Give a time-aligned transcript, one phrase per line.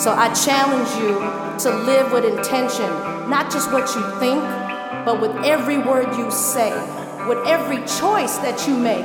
[0.00, 1.20] So I challenge you
[1.60, 2.88] to live with intention,
[3.28, 4.40] not just what you think,
[5.04, 6.72] but with every word you say,
[7.28, 9.04] with every choice that you make.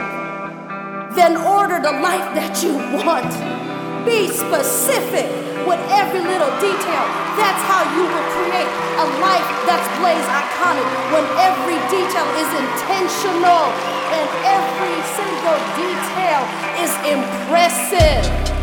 [1.20, 3.28] Then order the life that you want.
[4.08, 5.28] Be specific
[5.68, 7.04] with every little detail.
[7.36, 13.68] That's how you will create a life that's blaze iconic when every detail is intentional
[14.16, 16.40] and every single detail
[16.80, 18.55] is impressive.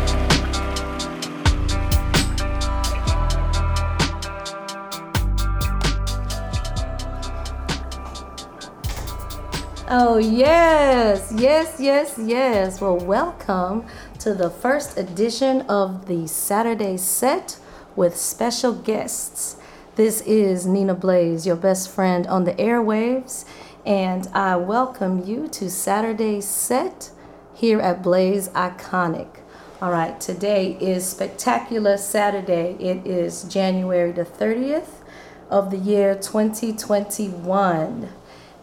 [9.95, 12.81] Oh, yes, yes, yes, yes.
[12.81, 13.85] Well, welcome
[14.17, 17.59] to the first edition of the Saturday set
[17.95, 19.55] with special guests.
[19.95, 23.45] This is Nina Blaze, your best friend on the airwaves,
[23.85, 27.11] and I welcome you to Saturday set
[27.53, 29.41] here at Blaze Iconic.
[29.79, 32.75] All right, today is Spectacular Saturday.
[32.79, 35.03] It is January the 30th
[35.51, 38.09] of the year 2021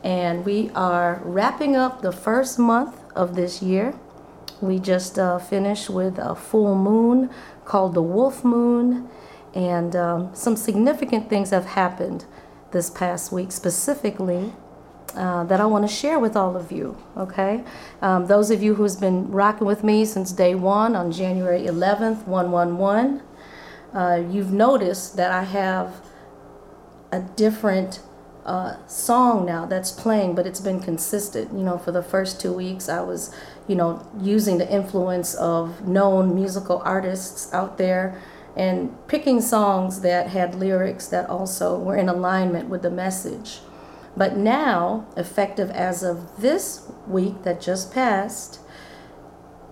[0.03, 3.95] and we are wrapping up the first month of this year.
[4.61, 7.31] We just uh, finished with a full moon
[7.65, 9.09] called the Wolf Moon,
[9.55, 12.25] and um, some significant things have happened
[12.73, 14.53] this past week, specifically.
[15.17, 17.65] Uh, that I want to share with all of you, okay?
[18.01, 22.29] Um, those of you who's been rocking with me since day one on January 11th,
[22.29, 23.21] 111,
[23.93, 26.01] uh, you've noticed that I have
[27.11, 27.99] a different
[28.45, 31.53] uh, song now that's playing, but it's been consistent.
[31.53, 33.35] You know, for the first two weeks, I was,
[33.69, 38.21] you know, using the influence of known musical artists out there
[38.57, 43.61] and picking songs that had lyrics that also were in alignment with the message.
[44.17, 48.61] But now, effective as of this week that just passed,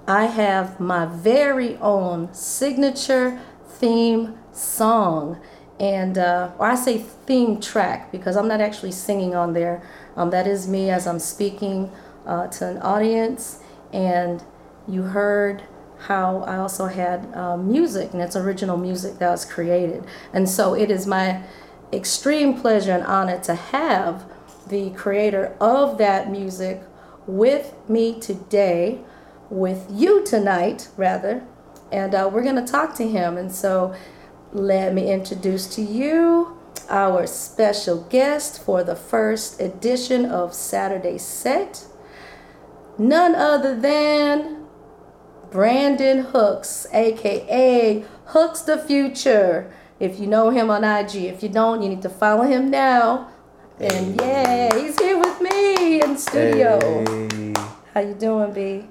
[0.06, 5.40] I have my very own signature theme song
[5.80, 9.82] and uh, or I say theme track because I'm not actually singing on there.
[10.16, 11.90] Um, that is me as I'm speaking
[12.26, 13.60] uh, to an audience,
[13.92, 14.42] and
[14.88, 15.62] you heard
[15.98, 20.04] how I also had uh, music, and it's original music that was created.
[20.32, 21.42] And so it is my
[21.92, 24.24] extreme pleasure and honor to have
[24.68, 26.82] the creator of that music
[27.26, 29.00] with me today,
[29.50, 31.42] with you tonight, rather,
[31.90, 33.36] and uh, we're going to talk to him.
[33.36, 33.94] And so
[34.52, 36.56] let me introduce to you
[36.88, 41.86] our special guest for the first edition of Saturday Set.
[42.96, 44.66] None other than
[45.50, 49.72] Brandon Hooks, aka Hooks the Future.
[50.00, 53.28] If you know him on IG, if you don't, you need to follow him now.
[53.78, 56.78] And yeah, he's here with me in studio.
[56.80, 57.54] Hey.
[57.94, 58.86] How you doing, B?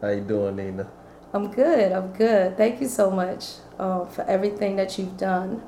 [0.00, 0.90] How you doing, Nina?
[1.36, 1.92] I'm good.
[1.92, 2.56] I'm good.
[2.56, 5.62] Thank you so much uh, for everything that you've done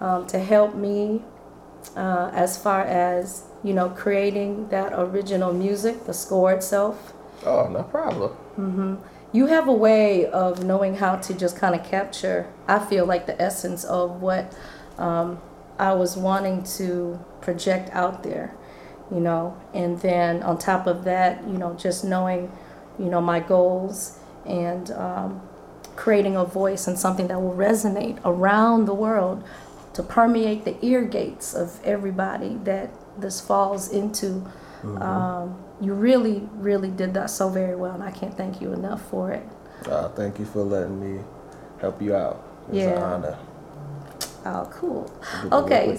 [0.00, 1.22] um, to help me
[1.94, 7.12] uh, as far as you know creating that original music, the score itself.
[7.44, 8.30] Oh, no problem.
[8.58, 8.94] Mm-hmm.
[9.32, 12.46] You have a way of knowing how to just kind of capture.
[12.66, 14.56] I feel like the essence of what
[14.96, 15.38] um,
[15.78, 18.54] I was wanting to project out there,
[19.10, 22.50] you know, and then on top of that, you know, just knowing,
[22.98, 25.40] you know, my goals and um,
[25.96, 29.44] creating a voice and something that will resonate around the world
[29.92, 32.90] to permeate the ear gates of everybody that
[33.20, 34.46] this falls into.
[34.82, 35.02] Mm-hmm.
[35.02, 39.02] Um, you really, really did that so very well, and I can't thank you enough
[39.10, 39.46] for it.
[39.86, 41.22] Uh, thank you for letting me
[41.80, 42.44] help you out.
[42.72, 43.38] It's an honor.
[44.44, 45.12] Oh, cool.
[45.52, 45.96] Okay.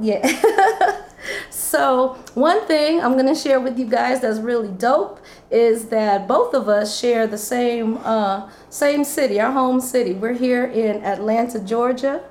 [0.00, 0.26] Yeah.
[1.50, 6.26] so, one thing I'm going to share with you guys that's really dope is that
[6.26, 10.12] both of us share the same uh, same city, our home city.
[10.14, 12.22] We're here in Atlanta, Georgia,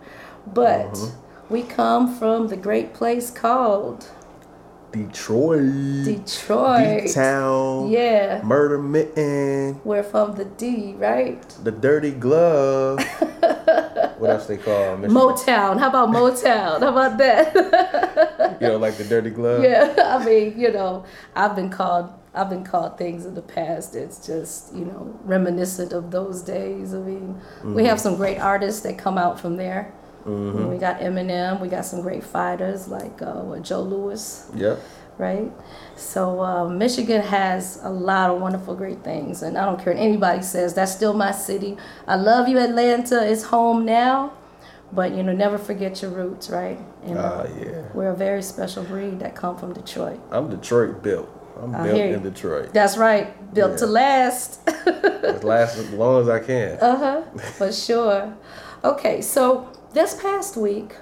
[0.54, 1.12] but Mhm.
[1.50, 4.08] we come from the great place called
[4.92, 6.04] Detroit.
[6.06, 7.06] Detroit.
[7.08, 7.90] D-Town.
[7.90, 8.42] Yeah.
[8.44, 9.80] Murder Mitten.
[9.84, 11.42] We're from the D, right?
[11.64, 13.00] The Dirty Glove.
[14.24, 15.16] what else they call Michigan?
[15.22, 15.80] Motown.
[15.80, 16.80] How about Motown?
[16.80, 18.58] How about that?
[18.62, 19.64] You know, like the Dirty Glove?
[19.64, 21.04] yeah, I mean, you know,
[21.36, 23.94] I've been called I've been called things in the past.
[23.96, 26.94] It's just you know reminiscent of those days.
[26.94, 29.94] I mean, we have some great artists that come out from there.
[30.26, 30.70] Mm-hmm.
[30.70, 31.60] We got Eminem.
[31.62, 34.80] We got some great fighters like uh, Joe Louis, Yep.
[35.18, 35.52] right?
[36.04, 40.02] So uh, Michigan has a lot of wonderful, great things, and I don't care what
[40.02, 40.74] anybody says.
[40.74, 41.78] That's still my city.
[42.08, 43.26] I love you, Atlanta.
[43.30, 44.34] It's home now,
[44.92, 46.80] but you know, never forget your roots, right?
[47.04, 47.82] And Ah, uh, yeah.
[47.94, 50.20] we're a very special breed that come from Detroit.
[50.32, 51.30] I'm Detroit built.
[51.62, 52.74] I'm I built in Detroit.
[52.74, 54.60] That's right, built to last.
[55.24, 56.78] As last as long as I can.
[56.80, 58.34] uh huh, for sure.
[58.84, 60.96] Okay, so this past week,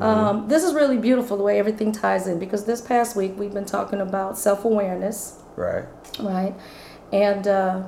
[0.00, 3.54] um, this is really beautiful the way everything ties in because this past week we've
[3.54, 5.84] been talking about self awareness, Right.
[6.20, 6.54] right?
[7.12, 7.82] And uh,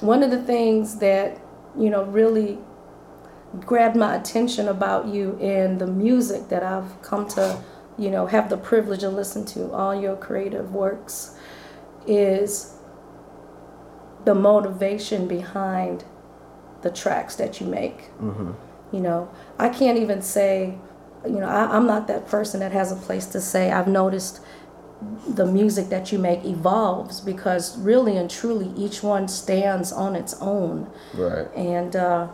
[0.00, 1.40] one of the things that,
[1.78, 2.58] you know, really
[3.60, 7.58] grabbed my attention about you and the music that I've come to,
[7.98, 11.36] you know, have the privilege to listen to, all your creative works,
[12.06, 12.74] is
[14.24, 16.04] the motivation behind
[16.82, 18.10] the tracks that you make.
[18.20, 18.52] Mm-hmm.
[18.92, 20.76] You know, I can't even say,
[21.26, 24.40] you know, I, I'm not that person that has a place to say I've noticed
[25.28, 30.34] the music that you make evolves because really and truly each one stands on its
[30.40, 30.90] own.
[31.14, 31.46] Right.
[31.54, 32.28] And, uh,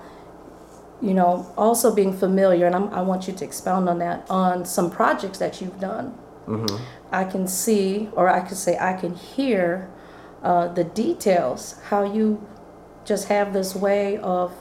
[1.03, 4.65] you know, also being familiar, and I'm, I want you to expound on that, on
[4.65, 6.15] some projects that you've done.
[6.47, 6.77] Mm-hmm.
[7.11, 9.91] I can see, or I could say, I can hear
[10.43, 12.47] uh, the details, how you
[13.05, 14.53] just have this way of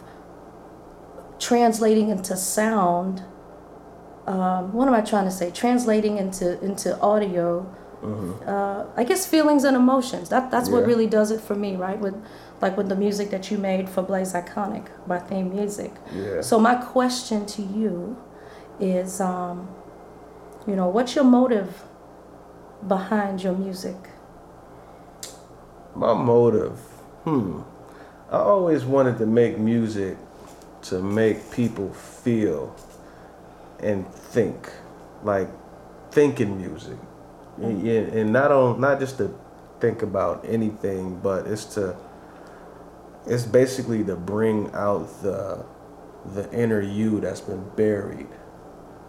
[1.40, 3.24] translating into sound.
[4.30, 5.50] Um, what am I trying to say?
[5.50, 7.76] Translating into into audio.
[8.46, 10.30] Uh, I guess feelings and emotions.
[10.30, 12.00] That that's what really does it for me, right?
[12.00, 12.16] With
[12.62, 15.92] like with the music that you made for Blaze Iconic, my theme music.
[16.14, 16.42] Yeah.
[16.42, 18.18] So my question to you
[18.80, 19.68] is, um,
[20.68, 21.84] you know, what's your motive
[22.88, 23.98] behind your music?
[25.96, 26.78] My motive,
[27.25, 27.62] hmm.
[28.32, 30.16] I always wanted to make music
[30.84, 32.75] to make people feel
[33.81, 34.72] and think,
[35.24, 35.50] like
[36.12, 36.98] thinking music,
[37.58, 39.34] and, and not on not just to
[39.80, 41.96] think about anything, but it's to
[43.26, 45.66] it's basically to bring out the
[46.34, 48.28] the inner you that's been buried.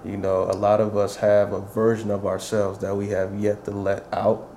[0.04, 3.64] You know, a lot of us have a version of ourselves that we have yet
[3.66, 4.48] to let out.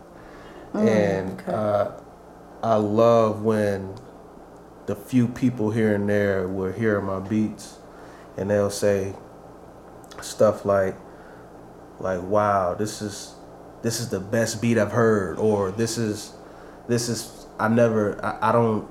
[0.73, 1.51] and okay.
[1.51, 1.91] uh,
[2.63, 3.93] I love when
[4.85, 7.77] the few people here and there will hear my beats
[8.37, 9.13] and they'll say
[10.23, 10.95] stuff like
[11.99, 13.35] like wow this is
[13.81, 16.33] this is the best beat I've heard or this is
[16.87, 18.87] this is I never I, I don't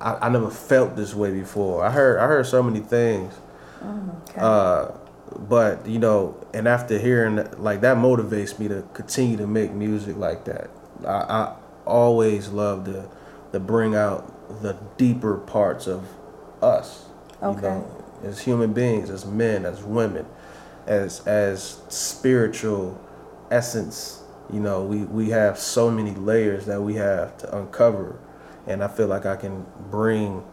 [0.00, 1.84] I, I never felt this way before.
[1.84, 3.34] I heard I heard so many things.
[3.82, 4.40] Okay.
[4.40, 4.92] Uh,
[5.36, 9.72] but you know, and after hearing that, like that motivates me to continue to make
[9.72, 10.70] music like that.
[11.06, 13.08] I, I always love to
[13.52, 16.06] to bring out the deeper parts of
[16.62, 17.06] us.
[17.42, 17.62] Okay.
[17.62, 20.26] You know, as human beings, as men, as women,
[20.86, 23.00] as as spiritual
[23.50, 24.22] essence.
[24.52, 28.18] You know, we we have so many layers that we have to uncover,
[28.66, 30.44] and I feel like I can bring,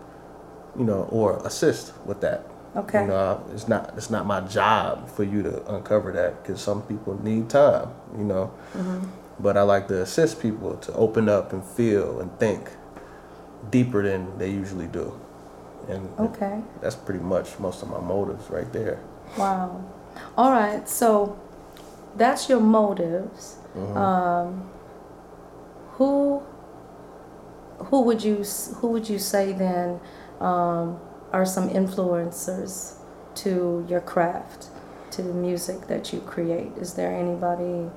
[0.77, 2.45] you know, or assist with that.
[2.75, 3.01] Okay.
[3.01, 6.81] You know, it's not it's not my job for you to uncover that because some
[6.83, 7.89] people need time.
[8.17, 9.07] You know, Mm-hmm.
[9.39, 12.69] but I like to assist people to open up and feel and think
[13.69, 15.19] deeper than they usually do,
[15.89, 16.61] and okay.
[16.81, 18.99] that's pretty much most of my motives right there.
[19.37, 19.83] Wow.
[20.37, 20.87] All right.
[20.87, 21.37] So
[22.17, 23.57] that's your motives.
[23.75, 23.95] Mhm.
[23.95, 24.69] Um,
[25.93, 26.41] who
[27.79, 28.43] who would you
[28.77, 29.99] who would you say then
[30.39, 30.99] um,
[31.33, 32.93] are some influencers
[33.35, 34.67] to your craft,
[35.11, 36.71] to the music that you create?
[36.77, 37.89] Is there anybody,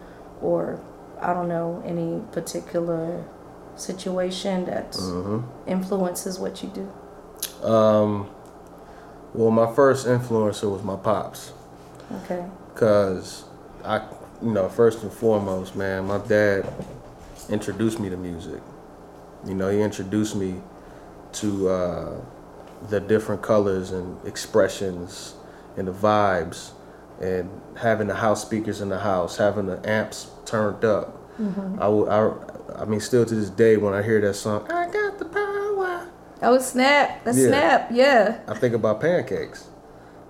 [0.42, 0.78] or
[1.20, 3.24] I don't know, any particular
[3.76, 5.42] situation that Mhm.
[5.66, 6.86] influences what you do?
[7.68, 8.26] Um,
[9.34, 11.52] well, my first influencer was my pops.
[12.12, 12.44] Okay.
[12.74, 13.44] Cause
[13.84, 14.06] I,
[14.42, 16.66] you know, first and foremost, man, my dad
[17.48, 18.60] introduced me to music.
[19.46, 20.60] You know, he introduced me
[21.34, 22.20] to uh,
[22.88, 25.34] the different colors and expressions
[25.76, 26.70] and the vibes,
[27.20, 31.20] and having the house speakers in the house, having the amps turned up.
[31.80, 34.88] I, will- I, I mean, still to this day, when I hear that song, I
[34.90, 36.08] got the power.
[36.42, 37.24] Oh snap!
[37.24, 37.48] That's Yeah.
[37.48, 37.88] snap!
[37.92, 38.40] Yeah.
[38.46, 39.66] I think about pancakes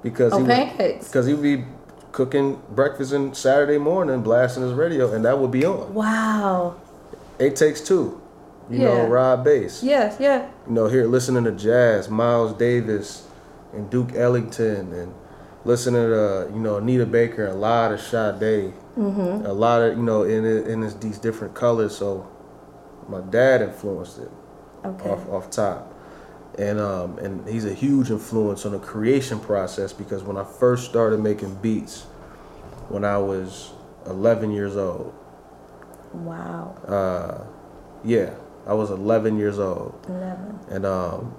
[0.05, 1.09] because Oh, he would- pancakes.
[1.09, 1.65] because he'd be
[2.13, 5.93] cooking breakfast in Saturday morning, blasting his radio, and that would be on.
[5.93, 6.75] Wow.
[7.41, 8.21] It takes two.
[8.71, 8.95] You Yeah.
[9.03, 9.83] know, Rob Base.
[9.83, 10.47] Yes, yeah.
[10.69, 13.25] You know, here listening to jazz, Miles Davis,
[13.75, 15.13] and Duke Ellington, and
[15.65, 19.45] listening to you know Anita Baker, a lot of Sade, Mm-hmm.
[19.47, 21.97] a lot of you know in in this, these different colors.
[21.97, 22.27] So
[23.09, 24.31] my dad influenced it
[24.87, 25.11] Okay.
[25.11, 25.93] off off top.
[26.59, 30.89] And um and he's a huge influence on the creation process because when I first
[30.89, 32.03] started making beats
[32.89, 33.73] when I was
[34.07, 35.15] 11 years old.
[36.13, 36.77] Wow.
[36.87, 37.45] Uh
[38.05, 38.35] yeah,
[38.67, 39.95] I was 11 years old.
[40.09, 40.59] Eleven.
[40.71, 41.35] And um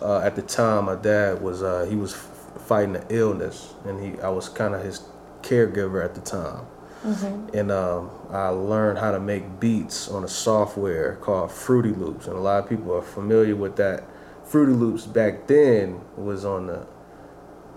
[0.00, 4.20] uh, at the time my dad was uh he was fighting an illness and he
[4.20, 5.02] I was kind of his
[5.42, 6.66] caregiver at the time.
[7.04, 7.56] Mm-hmm.
[7.56, 12.34] and um, I learned how to make beats on a software called Fruity Loops, and
[12.36, 14.04] a lot of people are familiar with that.
[14.44, 16.86] Fruity Loops back then was on the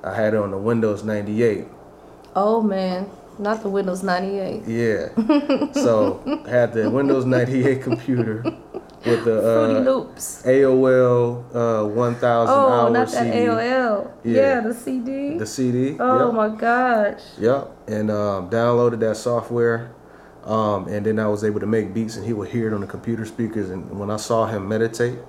[0.04, 1.68] I had it on the Windows 98.
[2.36, 4.64] Oh man, not the Windows 98.
[4.68, 5.72] Yeah.
[5.74, 8.44] so had the Windows 98 computer
[9.06, 10.44] with the Fruity uh, Loops.
[10.46, 13.38] AOL uh, 1000 Oh, hour not that CD.
[13.46, 14.12] AOL.
[14.24, 14.34] Yeah.
[14.34, 15.38] Yeah, the CD.
[15.38, 15.98] The CD.
[16.00, 16.34] oh yep.
[16.36, 17.22] my gosh.
[17.40, 17.72] Yep.
[17.88, 19.92] And um, downloaded that software.
[20.44, 22.82] Um, and then I was able to make beats, and he would hear it on
[22.82, 23.70] the computer speakers.
[23.70, 25.20] And when I saw him meditate,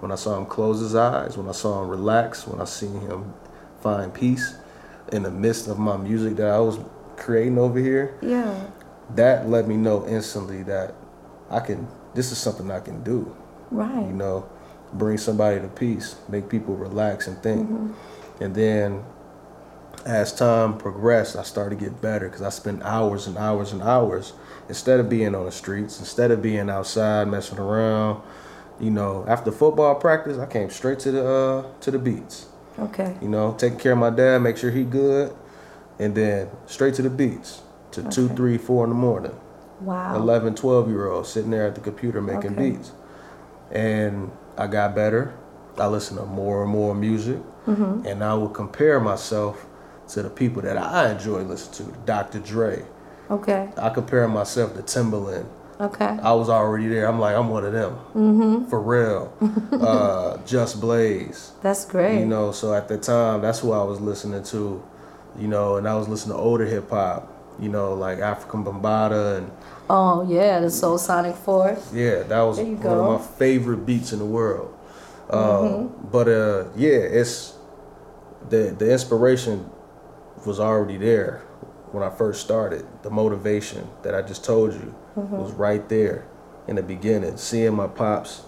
[0.00, 3.00] when I saw him close his eyes, when I saw him relax, when I seen
[3.00, 3.32] him
[3.80, 4.56] find peace
[5.12, 6.78] in the midst of my music that I was
[7.16, 8.54] creating over here, Yeah.
[9.14, 10.94] that let me know instantly that
[11.50, 11.88] I can.
[12.14, 13.34] This is something I can do.
[13.70, 14.06] Right.
[14.06, 14.48] You know,
[14.92, 17.68] bring somebody to peace, make people relax and think.
[17.68, 18.42] Mm-hmm.
[18.42, 19.04] And then
[20.06, 23.82] as time progressed, I started to get better because I spent hours and hours and
[23.82, 24.32] hours
[24.68, 28.22] instead of being on the streets, instead of being outside messing around.
[28.80, 32.46] You know, after football practice, I came straight to the uh, to the beats.
[32.78, 33.14] Okay.
[33.20, 35.36] You know, taking care of my dad, make sure he good,
[35.98, 37.60] and then straight to the beats
[37.92, 38.36] to two, Okay.
[38.36, 39.32] three, four in the morning.
[39.80, 40.16] Wow.
[40.16, 42.70] 11, 12 year olds sitting there at the computer making Okay.
[42.70, 42.92] beats.
[43.70, 45.34] And I got better.
[45.78, 47.38] I listened to more and more music.
[47.66, 48.06] Mm-hmm.
[48.06, 49.66] And I would compare myself
[50.08, 52.40] to the people that I enjoy listening to Dr.
[52.40, 52.84] Dre.
[53.30, 53.68] Okay.
[53.76, 55.46] I compare myself to Timbaland.
[55.80, 56.18] Okay.
[56.22, 57.08] I was already there.
[57.08, 57.92] I'm like, I'm one of them.
[58.14, 58.64] Mm-hmm.
[58.68, 59.32] For real.
[59.72, 61.52] uh, Just Blaze.
[61.62, 62.18] That's great.
[62.18, 64.82] You know, so at the time, that's who I was listening to.
[65.38, 67.32] You know, and I was listening to older hip hop.
[67.60, 69.50] You know, like Afrika Bambaataa and
[69.90, 71.92] oh yeah, the Soul Sonic Force.
[71.92, 73.12] Yeah, that was one go.
[73.14, 74.74] of my favorite beats in the world.
[75.30, 76.08] Um, Mm-hmm.
[76.10, 77.54] But uh, yeah, it's
[78.48, 79.68] the the inspiration
[80.46, 81.42] was already there
[81.92, 82.86] when I first started.
[83.02, 85.36] The motivation that I just told you Mm-hmm.
[85.38, 86.24] was right there
[86.68, 87.36] in the beginning.
[87.36, 88.42] Seeing my pops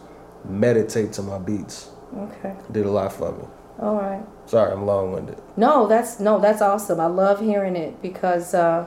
[0.45, 2.55] meditate to my beats Okay.
[2.71, 3.45] did a lot for me.
[3.81, 4.23] All right.
[4.47, 5.39] Sorry, I'm long winded.
[5.57, 7.01] No, that's no, that's awesome.
[7.01, 8.87] I love hearing it because uh,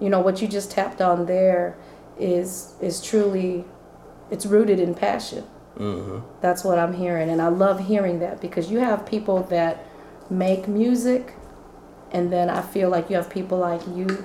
[0.00, 1.76] you know what you just tapped on there
[2.18, 3.64] is is truly
[4.30, 5.44] it's rooted in passion.
[5.76, 9.84] hmm That's what I'm hearing, and I love hearing that because you have people that
[10.30, 11.34] make music,
[12.12, 14.24] and then I feel like you have people like you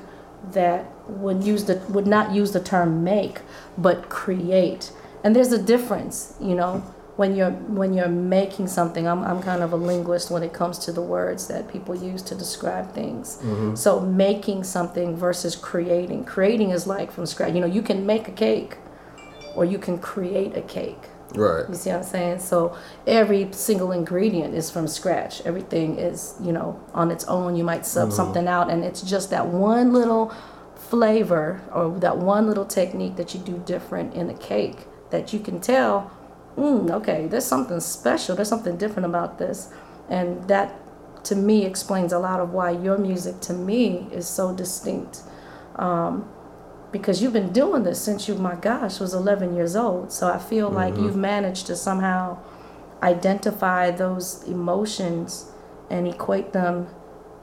[0.52, 3.40] that would use the would not use the term make,
[3.78, 4.92] but create.
[5.24, 6.84] And there's a difference, you know,
[7.16, 9.08] when you're when you're making something.
[9.08, 12.22] I'm I'm kind of a linguist when it comes to the words that people use
[12.24, 13.38] to describe things.
[13.38, 13.76] Mm-hmm.
[13.76, 16.26] So making something versus creating.
[16.26, 17.54] Creating is like from scratch.
[17.54, 18.78] You know, you can make a cake,
[19.56, 21.10] or you can create a cake.
[21.34, 21.68] Right.
[21.68, 22.40] You see what I'm saying?
[22.40, 25.42] So every single ingredient is from scratch.
[25.42, 27.56] Everything is, you know, on its own.
[27.56, 28.16] You might sub mm-hmm.
[28.16, 30.34] something out, and it's just that one little
[30.76, 35.40] flavor or that one little technique that you do different in a cake that you
[35.40, 36.12] can tell,
[36.58, 38.36] mm, okay, there's something special.
[38.36, 39.70] There's something different about this,
[40.10, 40.80] and that
[41.26, 45.22] to me explains a lot of why your music to me is so distinct.
[45.76, 46.30] Um,
[46.92, 50.14] because you've been doing this since you, my gosh, was 11 years old.
[50.14, 52.38] So I feel like you've managed to somehow
[53.04, 55.52] identify those emotions
[55.90, 56.88] and equate them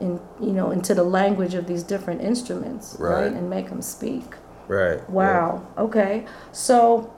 [0.00, 3.25] in, you know, into the language of these different instruments, right?
[3.25, 3.33] Right.
[3.33, 4.25] And make them speak.
[4.69, 5.09] Right.
[5.11, 5.66] Wow.
[5.76, 6.25] Okay.
[6.52, 7.12] So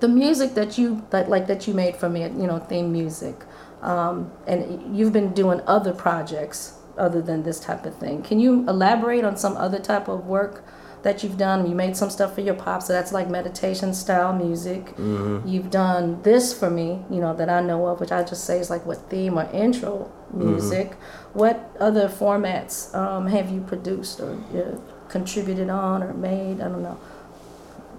[0.00, 3.44] the music that you that like that you made for me, you know, theme music,
[3.82, 8.22] um, and you've been doing other projects other than this type of thing.
[8.22, 10.64] Can you elaborate on some other type of work
[11.02, 11.68] that you've done?
[11.68, 14.86] You made some stuff for your pop, so that's like meditation style music.
[14.96, 15.46] Mm-hmm.
[15.48, 18.58] You've done this for me, you know, that I know of, which I just say
[18.58, 20.94] is like what theme or intro music.
[21.32, 26.60] What other formats um, have you produced or uh, contributed on or made?
[26.60, 26.98] I don't know.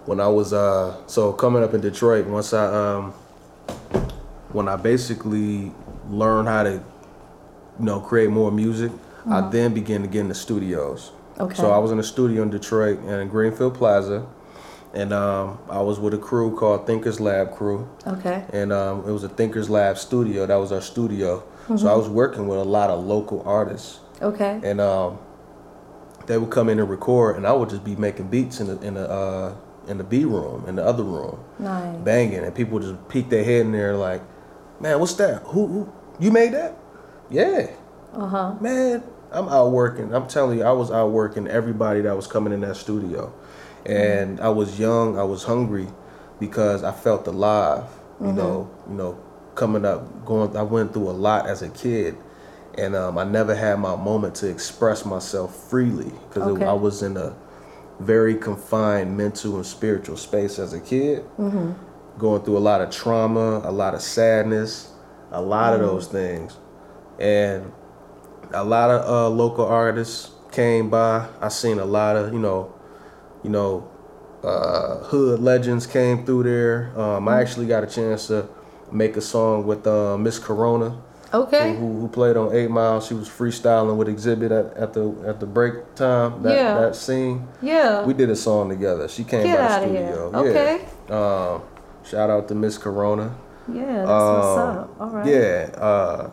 [0.06, 3.14] When I was uh so coming up in Detroit, once I um
[4.52, 5.72] when I basically
[6.10, 6.82] learned how to you
[7.86, 8.92] know create more music,
[9.30, 11.12] I then began to get in the studios.
[11.40, 11.56] Okay.
[11.56, 14.26] So I was in a studio in Detroit and in Greenfield Plaza,
[14.94, 18.46] and um, I was with a crew called Thinkers Lab Crew, Okay.
[18.54, 20.46] and um, it was a Thinkers Lab studio.
[20.46, 21.44] That was our studio.
[21.78, 24.60] So I was working with a lot of local artists Okay.
[24.64, 25.18] and um,
[26.28, 28.80] they would come in and record, and I would just be making beats in the
[28.82, 29.56] in the uh,
[29.88, 31.98] in the B room, in the other room, Nice.
[32.04, 34.22] banging, and people just peek their head in there like,
[34.80, 35.42] "Man, what's that?
[35.48, 36.78] Who, who you made that?
[37.30, 37.68] Yeah,
[38.14, 38.54] Uh huh.
[38.62, 40.14] man, I'm out working.
[40.14, 43.34] I'm telling you, I was out working everybody that was coming in that studio,
[43.86, 45.88] and I was young, I was hungry,
[46.40, 47.84] because I felt alive.
[48.22, 49.20] You know, you know,
[49.56, 52.16] coming up, going, I went through a lot as a kid,
[52.78, 56.66] and um, I never had my moment to express myself freely because Okay.
[56.66, 57.36] I was in a
[58.00, 61.24] very confined mental and spiritual space as a kid,
[62.18, 64.92] going through a lot of trauma, a lot of sadness,
[65.32, 66.58] a lot of those things,
[67.20, 67.72] and
[68.54, 71.28] a lot of uh, local artists came by.
[71.42, 72.74] I seen a lot of you know,
[73.44, 73.90] you know,
[74.44, 76.98] uh, hood legends came through there.
[77.00, 78.48] Um, I actually got a chance to
[78.92, 81.02] make a song with uh, Miz Korona.
[81.44, 81.76] Okay.
[81.76, 83.02] Who, who played on Eight Mile?
[83.02, 86.42] She was freestyling with Xzibit at, at the at the break time.
[86.44, 86.80] That, Yeah.
[86.82, 87.48] that scene.
[87.62, 88.04] Yeah.
[88.06, 89.08] We did a song together.
[89.08, 90.08] She came Get by the outta here.
[90.14, 90.40] studio.
[90.40, 90.86] Okay.
[91.10, 91.16] Yeah.
[91.56, 91.62] Um,
[92.04, 93.36] shout out to Miz Korona.
[93.72, 94.96] yeah, that's what's Um, up.
[95.00, 95.26] All right.
[95.28, 96.30] Yeah, uh,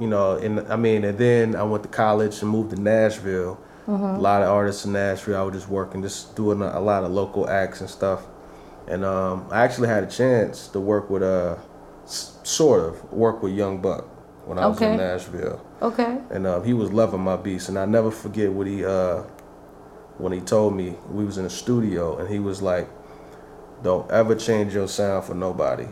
[0.00, 3.58] you know, and I mean, and then I went to college and moved to Nashville.
[3.86, 4.04] Mm-hmm.
[4.04, 5.36] A lot of artists in Nashville.
[5.38, 8.26] I was just working, just doing a, a lot of local acts and stuff.
[8.88, 11.56] And um, I actually had a chance to work with, uh,
[12.04, 14.06] s- sort of work with Young Buck
[14.46, 14.92] when I was Okay.
[14.92, 16.18] in Nashville, Okay.
[16.30, 17.68] and uh, he was loving my beats.
[17.68, 19.22] And I never forget what he, uh,
[20.18, 22.88] when he told me we was in the studio, and he was like,
[23.82, 25.86] "Don't ever change your sound for nobody."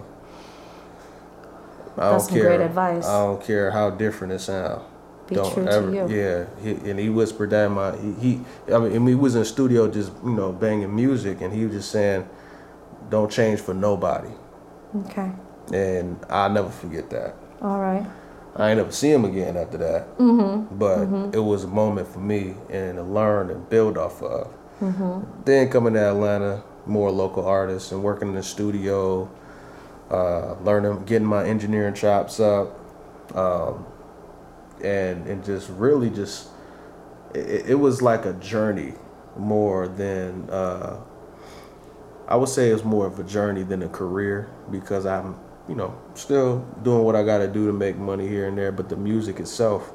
[1.97, 2.45] I That's don't some care.
[2.57, 3.07] great advice.
[3.07, 4.83] I don't care how different it sounds.
[5.29, 6.09] Be don't true ever, to you.
[6.09, 6.45] yeah.
[6.63, 8.41] He, and he whispered that in my he, he.
[8.73, 11.75] I mean, mean, was in the studio just you know banging music, and he was
[11.75, 12.29] just saying,
[13.11, 14.31] "Don't change for nobody."
[15.07, 15.31] Okay.
[15.73, 17.35] And I'll never forget that.
[17.63, 18.05] All right.
[18.57, 20.19] I ain't never see him again after that.
[20.19, 20.77] Mm-hmm.
[20.77, 24.53] But it was a moment for me and to learn and build off of.
[24.81, 25.43] Mm-hmm.
[25.45, 29.31] Then coming to Atlanta, more local artists and working in the studio,
[30.11, 32.77] uh, learning, getting my engineering chops up,
[33.37, 33.87] um,
[34.83, 36.49] and and just really just
[37.35, 38.95] it, it was like a journey
[39.37, 40.99] more than uh,
[42.31, 45.35] I would say it's more of a journey than a career because I'm,
[45.71, 48.73] you know, still doing what I got to do to make money here and there.
[48.73, 49.93] But the music itself,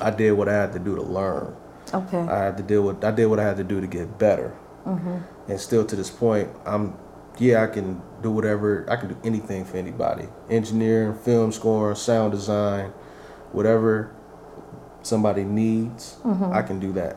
[0.00, 1.56] I did what I had to do to learn.
[1.94, 2.18] Okay.
[2.18, 3.02] I had to deal with.
[3.02, 4.52] I did what I had to do to get better.
[4.86, 5.22] Mhm.
[5.48, 6.94] And still to this point, I'm.
[7.38, 8.86] Yeah, I can do whatever.
[8.88, 10.28] I can do anything for anybody.
[10.48, 12.92] Engineering, film scoring, sound design,
[13.52, 14.10] whatever
[15.02, 16.16] somebody needs,
[16.52, 17.16] I can do that.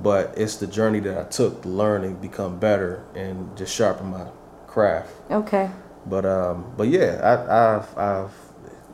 [0.00, 4.10] But it's the journey that I took to learn and become better and just sharpen
[4.12, 4.26] my
[4.68, 5.10] craft.
[5.30, 5.70] Okay.
[6.06, 8.32] But um, but yeah, I, I've I've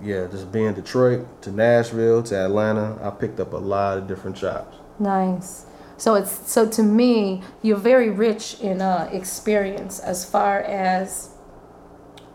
[0.02, 4.36] yeah, just being Detroit to Nashville to Atlanta, I picked up a lot of different
[4.36, 4.76] jobs.
[4.98, 5.66] Nice.
[5.96, 11.30] So it's so to me, you're very rich in uh, experience as far as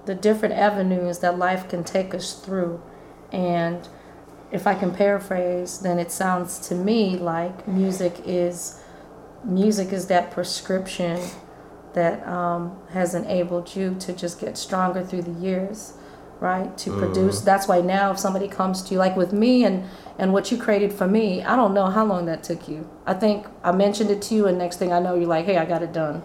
[0.05, 2.81] the different avenues that life can take us through,
[3.31, 3.87] and
[4.51, 8.79] if I can paraphrase, then it sounds to me like music is
[9.45, 11.19] music is that prescription
[11.93, 15.93] that um, has enabled you to just get stronger through the years
[16.39, 17.39] right to produce.
[17.41, 19.85] That's why now if somebody comes to you like with me and
[20.17, 22.87] and what you created for me i don't know how long that took you.
[23.05, 25.57] I think i mentioned it to you and next thing i know you're like hey
[25.57, 26.21] i got it done.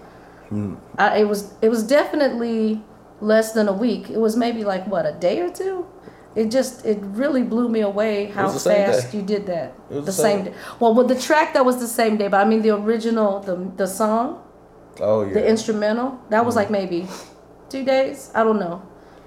[0.99, 2.83] I, it was it was definitely
[3.21, 4.09] less than a week.
[4.11, 5.87] It was maybe like what a day or two?
[6.35, 9.75] It just it really blew me away how was the same fast you did that.
[9.91, 10.55] The the same same- day.
[10.81, 13.57] well with the track that was the same day but i mean the original the
[13.77, 14.43] the song
[15.01, 15.35] Oh yeah.
[15.35, 17.07] the instrumental that was like maybe
[17.69, 18.83] two days i don't know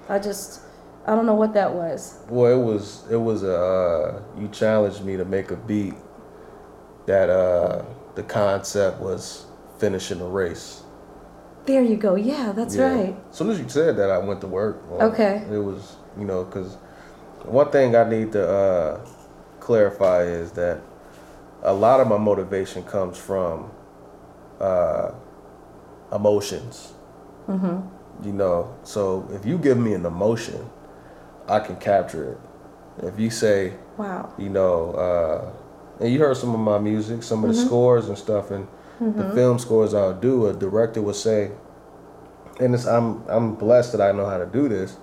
[0.08, 0.60] i just
[1.06, 5.04] i don't know what that was Well, it was it was a uh, you challenged
[5.04, 5.94] me to make a beat
[7.06, 9.46] that uh the concept was
[9.78, 10.82] finishing a race.
[11.66, 12.92] there you go yeah that's Yeah.
[12.94, 14.82] right As soon as you said that, I went to work.
[14.90, 15.02] it.
[15.02, 15.44] Okay.
[15.50, 16.74] It was you know because
[17.44, 19.00] one thing I need to uh,
[19.60, 20.80] clarify is that
[21.62, 23.70] a lot of my motivation comes from
[24.60, 25.10] uh,
[26.12, 26.92] emotions.
[27.48, 28.26] Mm-hmm.
[28.26, 30.68] You know, so if you give me an emotion,
[31.48, 33.04] I can capture it.
[33.06, 35.52] If you say, wow you know, uh,
[36.00, 38.68] and you heard some of my music, some of the scores and stuff, and
[39.00, 41.50] the film scores I'll do, a director would say,
[42.60, 44.96] and it's, I'm I'm blessed that I know how to do this.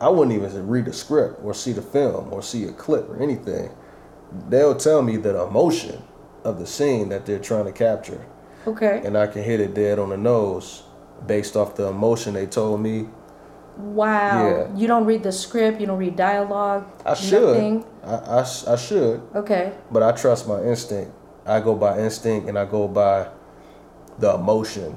[0.00, 3.22] I wouldn't even read the script or see the film or see a clip or
[3.22, 3.70] anything.
[4.48, 6.02] They'll tell me the emotion
[6.44, 8.26] of the scene that they're trying to capture,
[8.66, 10.82] okay and I can hit it dead on the nose
[11.26, 13.08] based off the emotion they told me.
[13.78, 14.76] wow Yeah.
[14.76, 17.84] you don't read the script you don't read dialogue I should, nothing?
[18.04, 18.40] I, I,
[18.72, 21.12] I should, okay but I trust my instinct.
[21.46, 23.28] I go by instinct and I go by
[24.18, 24.96] the emotion,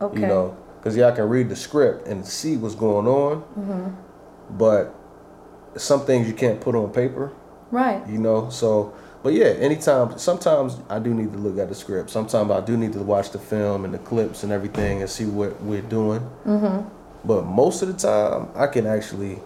[0.00, 4.56] okay you know, because y'all can read the script and see what's going on, Mm-hmm.
[4.58, 4.94] but
[5.76, 7.32] some things you can't put on paper,
[7.70, 8.50] right you know.
[8.50, 12.10] So, but yeah, anytime, sometimes I do need to look at the script.
[12.10, 15.24] Sometimes I do need to watch the film and the clips and everything and see
[15.26, 16.20] what we're doing.
[16.44, 16.88] Mm-hmm.
[17.24, 19.38] But most of the time, I can actually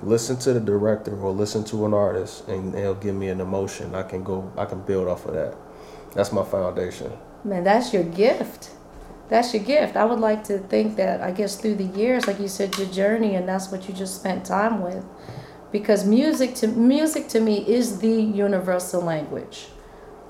[0.00, 3.94] listen to the director or listen to an artist and they'll give me an emotion.
[3.94, 5.54] I can go, I can build off of that.
[6.14, 7.12] That's my foundation.
[7.44, 8.70] man that's your gift
[9.28, 12.40] that's your gift i would like to think that i guess through the years like
[12.40, 15.04] you said your journey and that's what you just spent time with
[15.74, 19.66] because music to music to me is the universal language.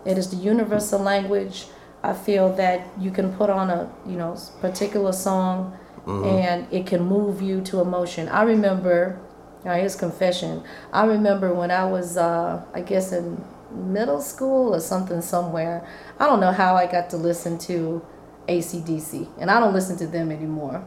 [0.06, 1.66] It is the universal language.
[2.02, 5.76] I feel that you can put on a you know particular song,
[6.06, 8.26] and it can move you to emotion.
[8.30, 9.20] I remember,
[9.66, 10.64] now here's confession.
[10.94, 15.86] I remember when I was uh, I guess in middle school or something somewhere.
[16.18, 18.02] I don't know how I got to listen to
[18.48, 20.82] ACDC, and I don't listen to them anymore.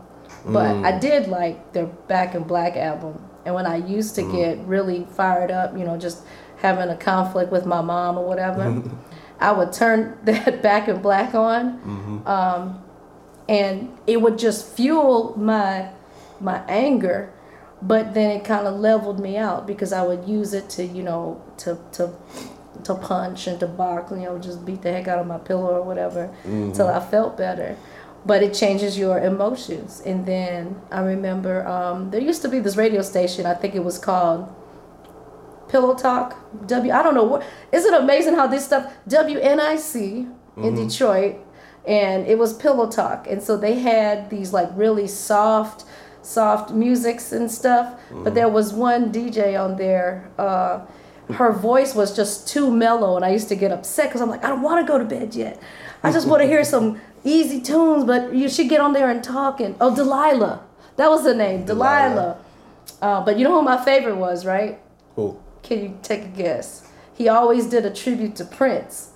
[0.45, 3.26] But I did like their Back in Black album.
[3.47, 4.35] And when I used to mm-hmm.
[4.35, 6.21] get really fired up, you know, just
[6.57, 8.83] having a conflict with my mom or whatever,
[9.39, 12.27] I would turn that Back in Black on, mm-hmm.
[12.27, 12.83] um,
[13.47, 15.91] and it would just fuel my
[16.41, 17.31] my anger.
[17.81, 21.03] But then it kind of leveled me out because I would use it to, you
[21.03, 22.13] know, to to
[22.83, 25.73] to punch and to box, you know, just beat the heck out of my pillow
[25.73, 26.63] or whatever mm-hmm.
[26.63, 27.77] until I felt better.
[28.27, 30.01] But it changes your emotions.
[30.05, 33.83] And then I remember um, there used to be this radio station, I think it
[33.83, 34.53] was called
[35.69, 36.35] Pillow Talk.
[36.67, 39.93] W I don't know what isn't it amazing how this stuff WNIC
[40.57, 41.35] in Detroit
[41.85, 43.27] and it was Pillow Talk.
[43.29, 45.85] And so they had these like really soft
[46.21, 47.99] soft musics and stuff.
[48.23, 50.85] But there was one DJ on there uh
[51.33, 54.45] her voice was just too mellow and I used to get upset cuz I'm like
[54.45, 55.59] I don't want to go to bed yet.
[56.03, 59.23] I just want to hear some easy tunes, but you should get on there and
[59.23, 60.63] talk and oh Delilah.
[60.95, 62.09] That was the name, Delilah.
[62.09, 62.37] Delilah.
[63.01, 64.79] Uh, but you know who my favorite was, right?
[65.15, 65.39] Who?
[65.61, 66.87] Can you take a guess?
[67.13, 69.11] He always did a tribute to Prince.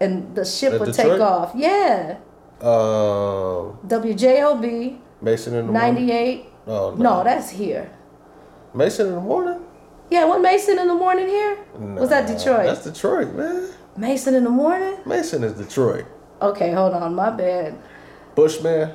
[0.00, 1.12] And the ship At would Detroit?
[1.12, 1.52] take off.
[1.54, 2.16] Yeah.
[2.60, 6.06] Um, WJLB Mason in the morning.
[6.06, 6.46] 98.
[6.66, 7.90] Oh No, that's here.
[8.74, 9.64] Mason in the morning.
[10.10, 11.58] Yeah, what Mason in the morning here?
[11.78, 12.66] Was that Detroit?
[12.66, 13.68] That's Detroit, man.
[13.96, 14.96] Mason in the morning?
[15.06, 16.04] Mason is Detroit.
[16.42, 17.74] Okay, hold on, my bad.
[18.34, 18.92] Bushman.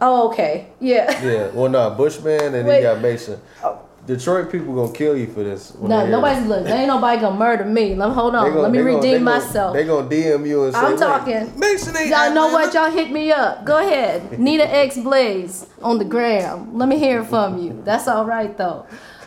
[0.00, 0.68] Oh, okay.
[0.80, 1.10] Yeah.
[1.24, 1.48] Yeah.
[1.48, 2.76] Well, nah, Bushman, and Wait.
[2.76, 3.40] he got Mason.
[3.62, 3.80] Oh.
[4.06, 5.74] Detroit people gonna kill you for this.
[5.74, 6.66] No, nobody's look.
[6.66, 7.94] Ain't nobody gonna murder me.
[7.94, 8.48] Let hold on.
[8.48, 9.74] Gonna- Let me redeem gonna- myself.
[9.74, 11.58] They gonna DM you and say, I'm talking.
[11.58, 12.08] Mason ain't.
[12.08, 12.72] Y'all know what?
[12.72, 13.66] Y'all hit me up.
[13.66, 14.38] Go ahead.
[14.38, 16.76] Nita X Blaze on the gram.
[16.78, 17.82] Let me hear from you.
[17.84, 18.86] That's all right though.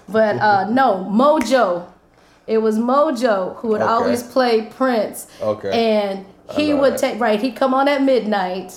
[0.09, 1.85] But uh no, Mojo.
[2.47, 3.89] It was Mojo who would Okay.
[3.91, 5.27] always play Prince.
[5.41, 5.69] Okay.
[5.71, 6.99] And he would that.
[6.99, 7.39] take right.
[7.41, 8.73] He'd come on at midnight.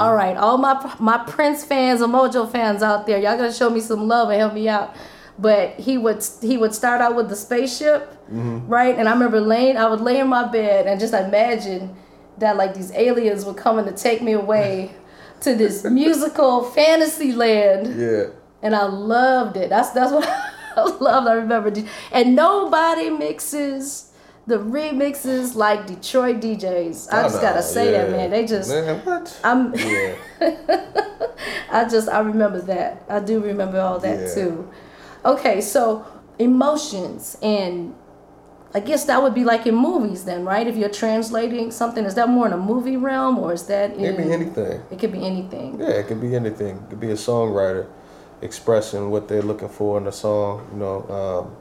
[0.00, 3.70] All right, all my my Prince fans or Mojo fans out there, y'all gotta show
[3.70, 4.94] me some love and help me out.
[5.38, 8.96] But he would he would start out with the spaceship, right?
[8.98, 11.94] And I remember laying, I would lay in my bed and just imagine
[12.38, 14.90] that like these aliens were coming to take me away
[15.42, 18.24] to this musical fantasy land Yeah.
[18.62, 19.70] and I loved it.
[19.70, 20.26] That's that's what
[20.76, 21.28] I loved.
[21.28, 21.72] I remember,
[22.10, 24.07] and nobody mixes
[24.48, 27.12] the remixes like Detroit DJs.
[27.12, 28.30] I, just know, gotta say that, man.
[28.30, 29.38] They just, Man, what?
[29.44, 30.14] I'm, yeah.
[31.70, 33.02] I just, I remember that.
[33.10, 34.34] I do remember all that Yeah.
[34.34, 34.70] too.
[35.24, 36.04] Okay, so
[36.38, 37.94] emotions and.
[38.74, 40.66] I guess that would be like in movies then, right?
[40.66, 44.04] If you're translating something, is that more in a movie realm or is that in?
[44.04, 44.82] It could be anything.
[44.90, 45.80] It could be anything.
[45.80, 46.76] Yeah, it could be anything.
[46.76, 47.86] It could be a songwriter
[48.42, 50.68] expressing what they're looking for in a song.
[50.72, 51.56] You know, um,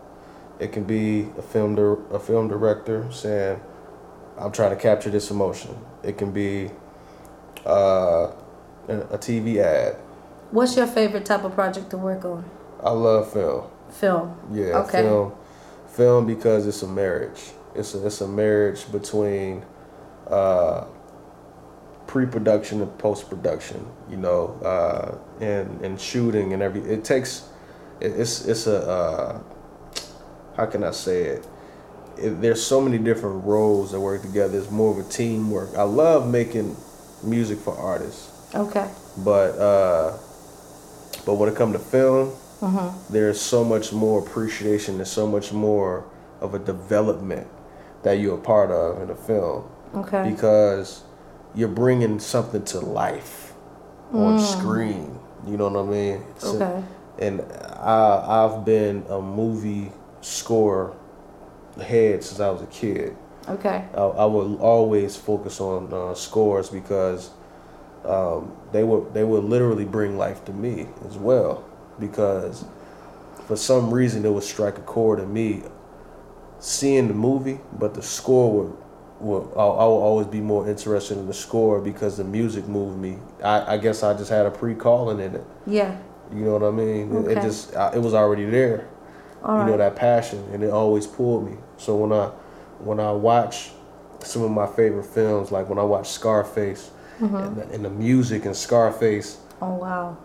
[0.59, 3.59] it can be a film dir- a film director saying,
[4.37, 6.71] "I'm trying to capture this emotion." It can be
[7.65, 8.31] uh,
[8.87, 9.95] a a TV ad.
[10.51, 12.45] What's your favorite type of project to work on?
[12.81, 13.65] I love film.
[13.89, 14.35] Film.
[14.51, 15.01] Yeah, Okay.
[15.03, 15.33] film.
[15.87, 17.51] Film because it's a marriage.
[17.75, 19.65] It's a, it's a marriage between
[20.29, 20.85] uh,
[22.07, 23.85] pre-production and post-production.
[24.09, 26.81] You know, uh, and and shooting and every.
[26.81, 27.49] It takes.
[27.99, 29.41] It, it's it's a.
[30.57, 31.47] How can I say it?
[32.17, 32.41] it?
[32.41, 34.57] There's so many different roles that work together.
[34.57, 35.75] It's more of a teamwork.
[35.77, 36.75] I love making
[37.23, 38.89] music for artists, Okay.
[39.19, 40.17] but uh,
[41.25, 43.13] but when it comes to film, Mm-hmm.
[43.13, 44.95] there's so much more appreciation.
[44.97, 46.05] There's so much more
[46.41, 47.45] of a development
[48.01, 50.27] that you're a part of in a film Okay.
[50.31, 51.03] because
[51.53, 53.53] you're bringing something to life
[54.11, 55.19] on screen.
[55.45, 56.23] You know what I mean?
[56.39, 56.61] So- Mm.
[56.61, 56.83] Okay.
[57.27, 57.41] and
[57.79, 59.91] I, I've been a movie
[60.21, 60.95] score
[61.82, 63.15] head since I was a kid.
[63.49, 63.86] Okay.
[63.95, 67.30] I, I would always focus on uh, scores because
[68.06, 71.63] um, they would they would literally bring life to me as well.
[71.99, 72.65] Because
[73.47, 75.63] for some reason it would strike a chord in me
[76.60, 78.77] seeing the movie, but the score would.
[79.19, 82.99] Would, I, I will always be more interested in the score because the music moved
[82.99, 83.17] me.
[83.43, 85.43] I, I guess I just had a pre-calling in it.
[85.65, 85.97] Yeah.
[86.32, 87.25] You know what I mean?
[87.25, 88.88] It- It just I, it was already there
[89.47, 89.77] All you know right.
[89.77, 92.25] that passion and it always pulled me so when i
[92.79, 93.69] when i watch
[94.19, 97.36] some of my favorite films like when i watch scarface Mm-hmm.
[97.36, 100.17] and, the, and the music in scarface Oh wow.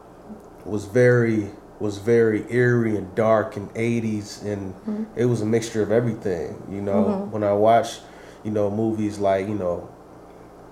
[0.66, 1.48] was very
[1.80, 5.04] was very eerie and dark and 80s and Mm-hmm.
[5.16, 8.00] it was a mixture of everything you know when i watch
[8.44, 9.88] you know movies like you know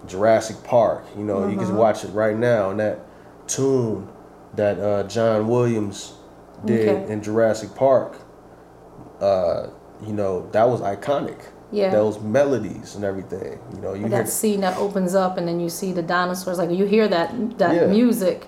[0.07, 1.61] jurassic park you know you Mm-hmm.
[1.67, 2.99] can watch it right now and that
[3.47, 4.09] tune
[4.55, 6.15] that uh, john williams
[6.65, 7.13] did Okay.
[7.13, 8.17] in jurassic park
[9.21, 9.69] uh,
[10.07, 11.39] you know that was iconic
[11.73, 11.91] Yeah.
[11.91, 15.69] those melodies and everything you know you that scene that opens up and then you
[15.69, 16.59] see the dinosaurs.
[16.59, 17.87] Like you hear that that Yeah.
[17.87, 18.47] music.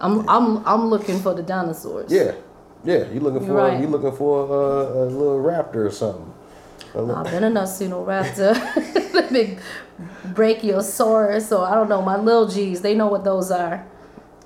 [0.00, 2.10] I'm I'm I'm looking for the dinosaurs.
[2.12, 2.32] yeah
[2.84, 3.80] yeah you looking You're for right.
[3.80, 6.32] you looking for a, a little raptor or something
[6.94, 8.54] I've been in a raptor,
[9.12, 9.58] the big
[10.32, 12.80] brachiosaurus, or I don't know, my little G's.
[12.80, 13.84] They know what those are.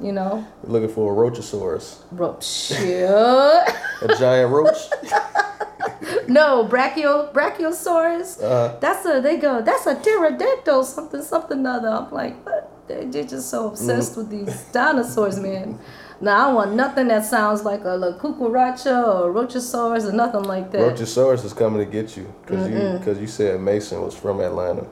[0.01, 3.05] You know, looking for a roachosaurus Ro- shit.
[4.03, 4.79] a giant roach
[6.29, 8.43] no, brachio brachiosaurus.
[8.43, 9.63] uh, That's a they go.
[9.63, 11.89] That's a pterodactyl, something something other.
[11.89, 12.71] I'm like, what?
[12.89, 15.79] They- They're just so obsessed with these dinosaurs, man.
[16.21, 20.71] Now I want nothing that sounds like a, la cucaracha or rochosaurus or nothing like
[20.73, 20.81] that.
[20.81, 24.87] roachosaurus is coming to get you because you because you said mason was from atlanta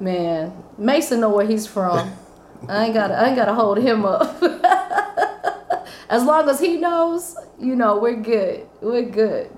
[0.00, 2.12] Man, Mason know where he's from.
[2.68, 4.40] I ain't gotta I ain't gotta hold him up.
[6.08, 8.66] as long as he knows, you know, we're good.
[8.80, 9.50] We're good.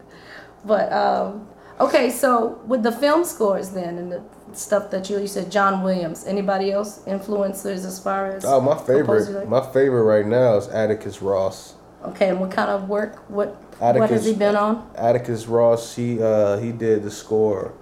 [0.65, 1.47] But um
[1.79, 5.83] okay, so with the film scores then and the stuff that you you said John
[5.83, 10.69] Williams, anybody else influencers as far as oh my favorite my favorite right now is
[10.69, 11.75] atticus ross.
[12.05, 13.49] Okay, and what kind of work what
[13.81, 14.91] what Atticus- has he been on?
[14.97, 17.73] atticus ross he uh he did the score.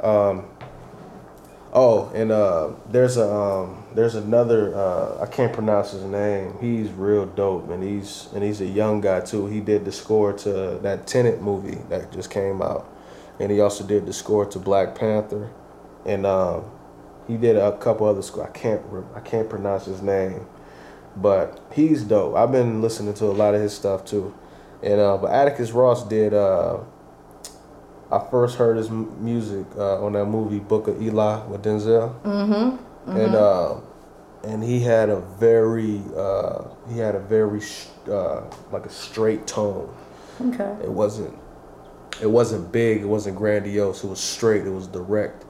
[0.00, 0.46] Um
[1.72, 6.56] oh and uh there's a um there's another uh i can't pronounce his name.
[6.60, 9.46] He's real dope and he's and he's a young guy too.
[9.46, 12.88] He did the score to that Tenet movie that just came out
[13.40, 15.50] and he also did the score to black panther.
[16.06, 16.64] And um
[17.28, 18.82] he did a couple other score i can't
[19.14, 20.46] i can't pronounce his name
[21.14, 22.34] but he's dope.
[22.34, 24.34] I've been listening to a lot of his stuff too.
[24.82, 26.78] And uh but atticus ross did uh
[28.10, 32.91] I first heard his music uh, on that movie Book of Eli with Denzel, Mm-hmm.
[33.06, 33.76] And uh,
[34.44, 39.46] and he had a very uh, he had a very sh- uh, like a straight
[39.46, 39.92] tone.
[40.40, 40.76] Okay.
[40.82, 41.36] It wasn't
[42.20, 44.04] it wasn't big, it wasn't grandiose.
[44.04, 45.44] It was straight, it was direct,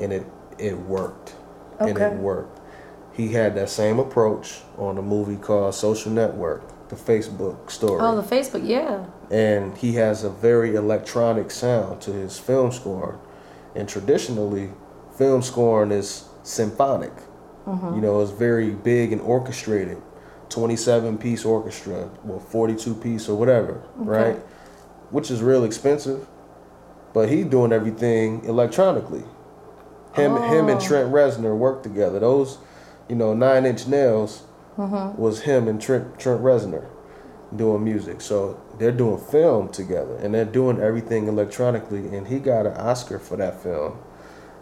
[0.00, 0.26] and it
[0.58, 1.34] it worked,
[1.80, 1.90] Okay.
[1.90, 2.60] and it worked.
[3.12, 8.14] He had that same approach on a movie called Social Network, the Facebook story Oh,
[8.20, 9.04] the Facebook, yeah.
[9.30, 13.18] and he has a very electronic sound to his film score.
[13.74, 14.70] And traditionally,
[15.16, 17.12] film scoring is symphonic.
[17.66, 17.96] Mm-hmm.
[17.96, 20.00] You know, it's very big and orchestrated.
[20.48, 24.36] 27 piece orchestra, well, 42 piece or whatever, right?
[25.10, 26.26] Which is real expensive.
[27.12, 29.24] But he's doing everything electronically.
[30.14, 30.84] Him, him and Oh.
[30.84, 32.20] Trent Reznor work together.
[32.20, 32.58] Those,
[33.08, 34.44] you know, Nine Inch Nails
[34.78, 35.20] mm-hmm.
[35.20, 36.86] was him and Trent, Trent Reznor
[37.54, 38.20] doing music.
[38.20, 42.16] So they're doing film together and they're doing everything electronically.
[42.16, 43.98] And he got an Oscar for that film.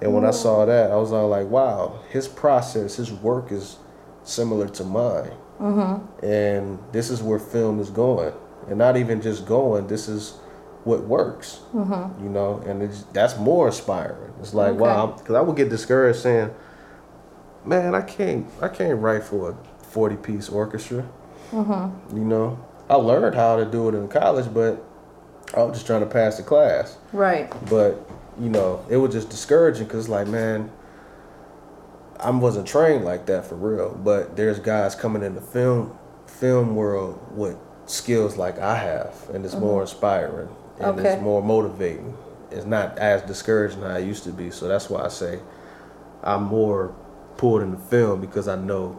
[0.00, 3.76] And when I saw that, I was all like, wow, his process, his work is
[4.22, 5.32] similar to mine.
[5.60, 6.24] Mm-hmm.
[6.24, 8.32] And this is where film is going.
[8.68, 10.32] And not even just going, this is
[10.84, 11.60] what works.
[11.72, 12.24] Mm-hmm.
[12.24, 14.32] You know, and it's, that's more inspiring.
[14.40, 16.50] It's like, wow, because I would get discouraged saying,
[17.64, 21.08] man, I can't, I can't write for a 40 piece orchestra.
[21.50, 22.16] Mm-hmm.
[22.16, 24.84] You know, I learned how to do it in college, but
[25.56, 26.98] I was just trying to pass the class.
[27.12, 27.52] Right.
[27.70, 28.08] But
[28.40, 30.70] you know, it was just discouraging because, like, man,
[32.18, 33.94] I wasn't trained like that for real.
[33.94, 39.44] But there's guys coming in the film film world with skills like I have, and
[39.44, 41.14] it's more inspiring and Okay.
[41.14, 42.16] it's more motivating.
[42.50, 44.50] It's not as discouraging as I used to be.
[44.50, 45.40] So that's why I say
[46.22, 46.94] I'm more
[47.36, 48.98] pulled in the film because I know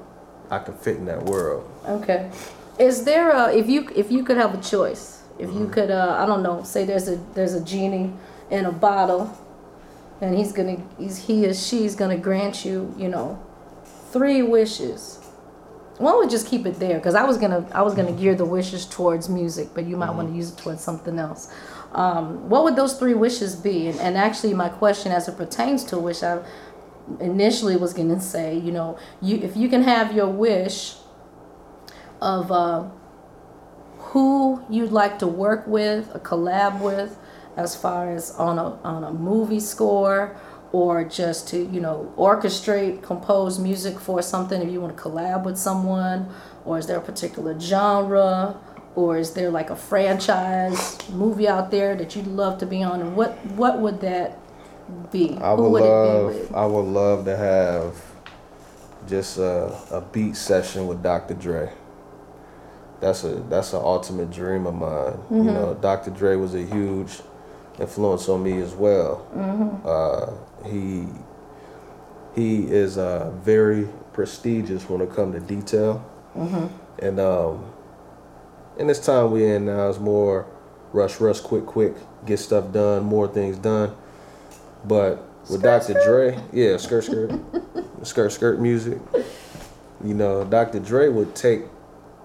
[0.50, 1.70] I can fit in that world.
[1.88, 2.30] Okay.
[2.78, 6.18] Is there a if you if you could have a choice, if you could uh
[6.20, 8.14] I don't know, say there's a there's a genie
[8.50, 9.36] in a bottle
[10.22, 13.42] and he's gonna he's he or she's gonna grant you, you know,
[14.12, 15.20] three wishes.
[15.98, 16.98] Why don't we just keep it there?
[16.98, 20.12] Because I was gonna I was gonna gear the wishes towards music, but you might
[20.12, 21.54] want to use it towards something else.
[21.94, 23.88] Um, what would those three wishes be?
[23.88, 26.42] And, and actually, my question as it pertains to a wish, I
[27.20, 30.96] initially was gonna say, you know, you if you can have your wish
[32.22, 32.86] of uh,
[33.98, 37.18] who you'd like to work with, a collab with,
[37.56, 40.36] as far as on a on a movie score
[40.72, 44.62] or just to you know orchestrate, compose music for something.
[44.62, 46.30] If you want to collab with someone,
[46.66, 48.60] or is there a particular genre,
[48.96, 53.00] or is there like a franchise movie out there that you'd love to be on,
[53.00, 54.38] and what what would that
[55.12, 55.38] be?
[55.38, 56.26] I would would it be love.
[56.26, 56.54] with?
[56.54, 57.96] I would love to have
[59.08, 61.36] just a, a beat session with Dr.
[61.36, 61.72] Dre.
[63.00, 65.20] that's a that's an ultimate dream of mine.
[65.30, 65.46] You mm-hmm.
[65.46, 66.12] know, Dr.
[66.12, 67.22] Dre was a huge
[67.80, 69.26] influence on me as well.
[69.86, 71.08] Uh, he
[72.36, 76.04] he is uh, very prestigious when it comes to detail,
[77.00, 77.66] and um,
[78.78, 80.46] in this time we in now is more
[80.92, 81.94] rush, rush, quick, quick,
[82.26, 83.96] get stuff done, more things done.
[84.86, 85.18] But
[85.50, 85.94] with Skirt, Dr.
[86.06, 87.32] Dre, yeah, skirt, skirt,
[88.04, 89.00] skirt, skirt music.
[90.04, 90.80] You know, Dr.
[90.80, 91.64] Dre would take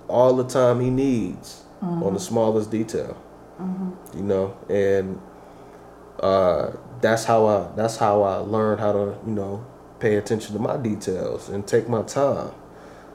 [0.08, 3.16] all the time he needs on the smallest detail.
[4.14, 5.20] You know, and
[6.20, 9.64] uh, that's how I that's how I learned how to you know
[9.98, 12.52] pay attention to my details and take my time.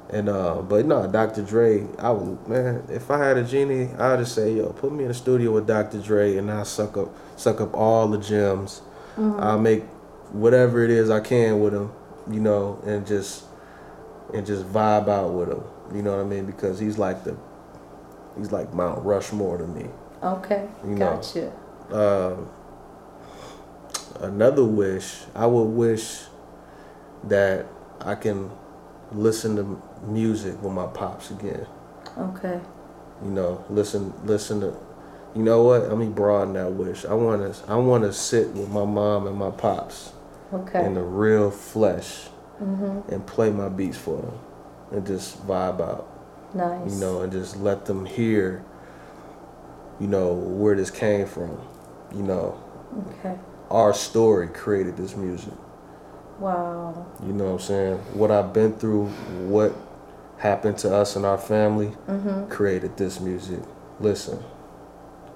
[0.10, 1.42] And uh, but no, Dr.
[1.44, 5.04] Dre, I would man, if I had a genie, I'd just say, yo, put me
[5.04, 6.00] in the studio with Dr.
[6.00, 8.82] Dre, and I suck up suck up all the gems.
[9.18, 9.84] I'll make
[10.32, 11.92] whatever it is I can with him,
[12.30, 13.46] you know, and just
[14.34, 15.64] and just vibe out with him.
[15.94, 16.46] You know what I mean?
[16.46, 17.36] Because he's like the
[18.38, 19.86] he's like Mount Rushmore to me.
[20.22, 21.16] Okay, You know.
[21.16, 21.52] gotcha.
[21.92, 22.50] Um,
[24.22, 26.22] another wish, I would wish
[27.26, 27.66] that
[28.02, 28.52] I can
[29.12, 31.66] listen to music with my pops again.
[32.18, 32.60] Okay,
[33.24, 34.76] You know, listen, listen to.
[35.36, 35.90] You know what?
[35.90, 37.04] Let me broaden that wish.
[37.04, 37.70] I want to.
[37.72, 40.14] I want to sit with my mom and my pops
[40.54, 40.86] okay.
[40.86, 42.28] in the real flesh
[42.62, 43.12] Mm-hmm.
[43.14, 44.40] and play my beats for them,
[44.92, 46.08] and just vibe out.
[46.54, 46.94] Nice.
[46.94, 48.64] You know, and just let them hear.
[50.00, 51.58] You know where this came from.
[52.16, 52.58] You know,
[53.20, 53.36] Okay.
[53.70, 55.54] Our story created this music.
[56.40, 57.06] Wow.
[57.26, 57.98] You know what I'm saying?
[58.14, 59.06] What I've been through,
[59.48, 59.74] what
[60.38, 62.50] happened to us and our family Mm-hmm.
[62.52, 63.60] created this music.
[64.00, 64.38] Listen,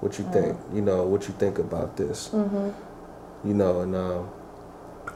[0.02, 0.58] what you think?
[0.74, 2.30] You know, what you think about this?
[2.30, 3.48] Mm-hmm.
[3.48, 4.30] You know, and um,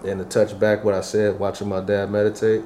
[0.05, 2.61] and to touch back what I said, watching my dad meditate,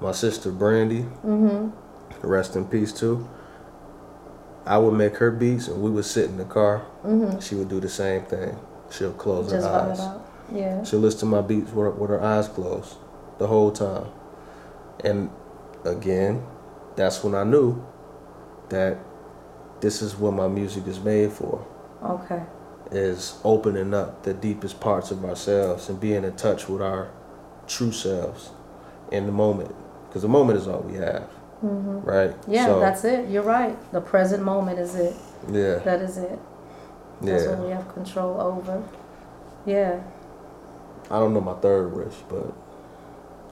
[0.00, 2.26] my sister Brandy, Mm-hmm.
[2.26, 3.28] rest in peace too.
[4.66, 6.86] I would make her beats, and we would sit in the car.
[7.04, 7.38] Mm-hmm.
[7.40, 8.56] She would do the same thing.
[8.90, 10.00] She'll close Just her eyes.
[10.52, 10.82] Yeah.
[10.84, 12.96] She'll listen to my beats with her, with her eyes closed
[13.38, 14.06] the whole time.
[15.04, 15.30] And
[15.84, 16.44] again,
[16.96, 17.84] that's when I knew
[18.68, 18.98] that
[19.80, 21.64] this is what my music is made for
[22.04, 22.42] Okay.
[22.90, 27.08] is opening up the deepest parts of ourselves and being in touch with our
[27.66, 28.50] true selves
[29.10, 29.74] in the moment
[30.08, 31.28] because the moment is all we have
[31.64, 32.00] Mm-hmm.
[32.08, 33.28] right Yeah, so, that's it.
[33.28, 33.76] You're right.
[33.92, 35.14] The present moment is it.
[35.52, 36.38] yeah That is it.
[37.20, 38.82] That's yeah what we have control over.
[39.66, 40.00] Yeah.
[41.10, 42.54] i don't know my third wish but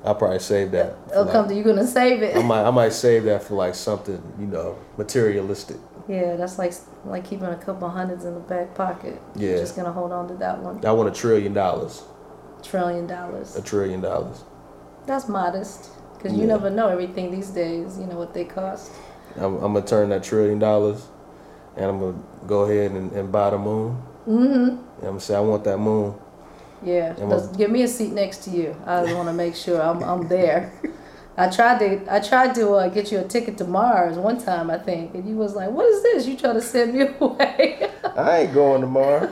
[0.04, 2.34] i'll probably save that It'll oh, like- come to you gonna save it.
[2.36, 5.76] I might I might save that for like something, you know, materialistic.
[6.08, 6.72] Yeah, that's like
[7.04, 9.20] like keeping a couple hundreds in the back pocket.
[9.36, 9.50] Yeah.
[9.50, 10.84] You're just gonna hold on to that one.
[10.86, 12.02] I want a trillion dollars.
[12.62, 13.54] Trillion dollars.
[13.56, 14.44] A trillion dollars.
[15.06, 15.90] That's modest.
[16.16, 18.90] Because you never know everything these days, you know what they cost.
[19.36, 21.06] I'm, I'm gonna turn that trillion dollars
[21.78, 24.02] and I'm gonna go ahead and, and buy the moon.
[24.26, 24.54] Mm-hmm.
[24.54, 26.14] And I'm gonna say I want that moon.
[26.82, 27.16] Yeah.
[27.16, 28.76] And give me a seat next to you.
[28.86, 30.72] I want to make sure I'm, I'm there.
[31.38, 34.70] I tried to I tried to uh, get you a ticket to Mars one time
[34.70, 36.26] I think, and you was like, "What is this?
[36.26, 37.90] You trying to send me away?
[38.16, 39.30] I ain't going to Mars.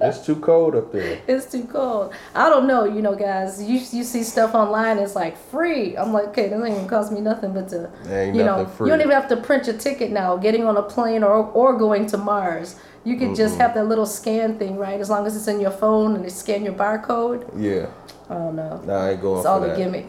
[0.00, 1.20] it's too cold up there.
[1.28, 3.62] it's too cold." I don't know, you know, guys.
[3.62, 5.96] You you see stuff online, it's like free.
[5.96, 7.88] I'm like, okay, this ain't gonna cost me nothing but to
[8.34, 8.86] you know, free.
[8.86, 10.36] you don't even have to print your ticket now.
[10.36, 14.06] Getting on a plane or or going to Mars, you could just have that little
[14.06, 14.98] scan thing, right?
[15.00, 17.48] As long as it's in your phone and they scan your barcode.
[17.56, 17.86] yeah.
[18.28, 18.80] I don't know.
[18.84, 20.08] Nah, I ain't going It's all a gimmick.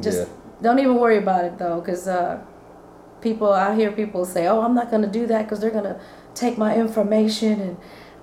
[0.00, 0.34] Just yeah.
[0.62, 2.40] don't even worry about it though, because uh,
[3.20, 6.00] people I hear people say, "Oh, I'm not gonna do that because they're gonna
[6.34, 7.76] take my information." And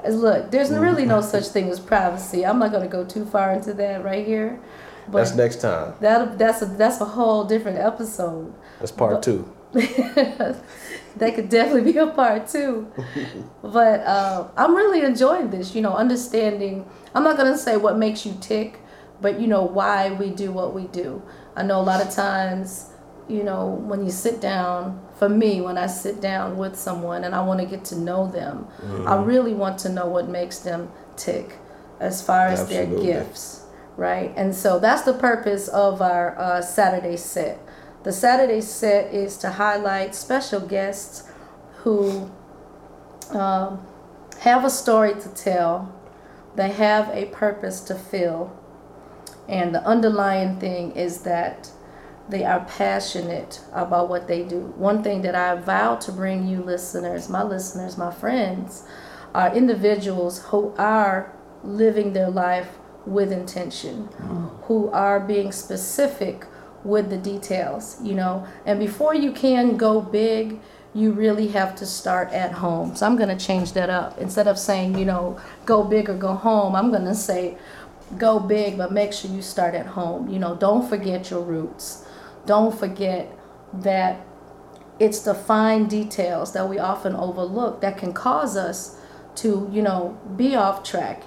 [0.06, 0.82] uh, look, there's Mm-hmm.
[0.82, 2.46] really no such thing as privacy.
[2.46, 4.60] I'm not gonna go too far into that right here,
[5.08, 5.94] but That's next time.
[6.02, 8.54] that that's a that's a whole different episode.
[8.80, 9.52] That's part two.
[9.74, 12.92] that could definitely be a part two.
[13.64, 16.86] but uh, I'm really enjoying this, you know, understanding.
[17.16, 18.80] I'm not going to say what makes you tick,
[19.22, 21.22] but, you know, why we do what we do.
[21.56, 22.90] I know a lot of times,
[23.30, 27.34] you know, when you sit down, for me, when I sit down with someone and
[27.34, 28.68] I want to get to know them,
[29.08, 31.58] I really want to know what makes them tick
[32.00, 33.06] as far as Absolutely.
[33.06, 34.34] their gifts, right?
[34.36, 37.60] And so that's the purpose of our uh, Saturday set.
[38.04, 41.32] The Saturday set is to highlight special guests
[41.84, 42.30] who
[43.32, 43.86] um,
[44.40, 45.94] have a story to tell,
[46.56, 48.52] they have a purpose to fill,
[49.48, 51.70] and the underlying thing is that
[52.30, 54.74] they are passionate about what they do.
[54.78, 58.88] One thing that I vow to bring you listeners, my listeners, my friends,
[59.34, 61.34] are individuals who are
[61.64, 64.64] living their life with intention, mm.
[64.66, 66.46] who are being specific
[66.84, 68.48] with the details, you know.
[68.66, 70.60] And before you can go big,
[70.94, 72.96] you really have to start at home.
[72.96, 74.18] So I'm going to change that up.
[74.20, 77.58] Instead of saying, you know, go big or go home, I'm going to say
[78.18, 80.30] go big, but make sure you start at home.
[80.30, 82.06] You know, don't forget your roots.
[82.46, 83.32] Don't forget
[83.74, 84.26] that
[85.00, 88.98] it's the fine details that we often overlook that can cause us
[89.36, 91.24] to, you know, be off track.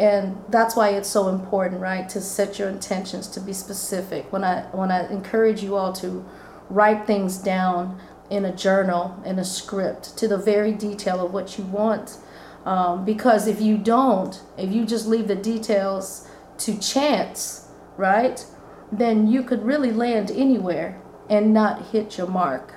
[0.00, 4.32] And that's why it's so important, right, to set your intentions, to be specific.
[4.32, 6.24] When I when I encourage you all to
[6.68, 8.00] write things down
[8.30, 12.16] in a journal, in a script, to the very detail of what you want.
[12.64, 18.44] Um, because if you don't, if you just leave the details to chance, right,
[18.92, 22.74] then you could really land anywhere and not hit your mark.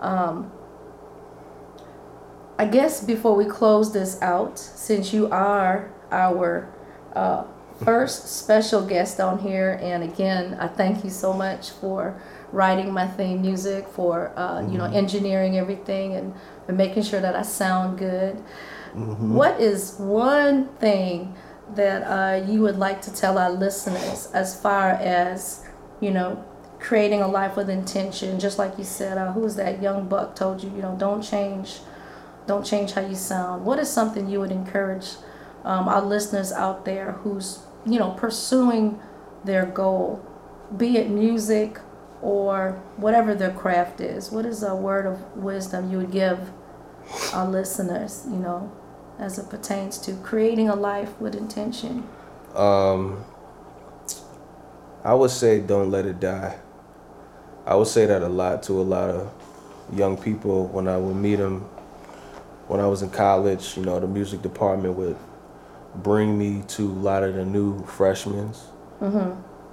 [0.00, 0.50] Um,
[2.58, 6.68] I guess before we close this out, since you are our
[7.14, 7.44] uh,
[7.84, 12.20] first special guest on here, and again, I thank you so much for
[12.52, 14.96] writing my theme music, for uh, you know Mm-hmm.
[14.96, 16.34] engineering everything, and,
[16.68, 18.42] and making sure that I sound good.
[18.94, 19.34] Mm-hmm.
[19.34, 21.34] What is one thing
[21.74, 25.64] that uh, you would like to tell our listeners as far as
[26.00, 26.44] you know
[26.80, 28.40] creating a life with intention?
[28.40, 30.70] Just like you said, uh, that young buck told you?
[30.70, 31.78] You know, don't change,
[32.46, 33.64] don't change how you sound.
[33.64, 35.10] What is something you would encourage
[35.64, 38.98] um, our listeners out there who's you know pursuing
[39.44, 40.24] their goal,
[40.76, 41.78] be it music
[42.22, 44.30] or whatever their craft is?
[44.30, 46.50] What is a word of wisdom you would give
[47.32, 48.24] our listeners?
[48.28, 48.72] You know,
[49.20, 52.08] as it pertains to creating a life with intention.
[52.54, 53.24] Um,
[55.04, 56.58] I would say don't let it die.
[57.66, 59.30] I would say that a lot to a lot of
[59.92, 61.60] young people when I would meet them.
[62.66, 65.16] When I was in college, you know, the music department would
[65.96, 68.52] bring me to a lot of the new freshmen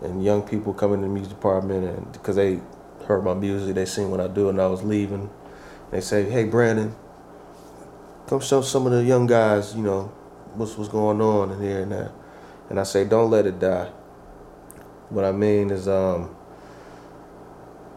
[0.02, 2.60] and young people coming to the music department, and because they
[3.06, 5.30] heard my music, they seen what I do, and I was leaving.
[5.92, 6.96] They say, "Hey, Brandon,
[8.28, 10.12] come show some of the young guys, you know,
[10.56, 12.12] what's what's going on in here and there."
[12.70, 13.90] And I say, "Don't let it die."
[15.10, 16.36] What I mean is, um,